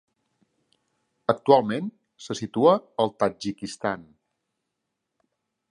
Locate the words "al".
3.05-3.13